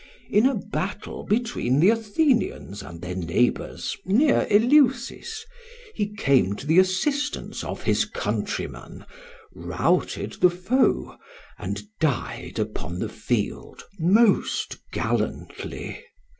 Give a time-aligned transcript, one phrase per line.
[0.31, 5.45] In a battle between the Athenians and their neighbours near Eleusis,
[5.93, 9.05] he came to the assistance of his countrymen,
[9.53, 11.17] routed the foe,
[11.59, 16.03] and died upon the field most gallantly.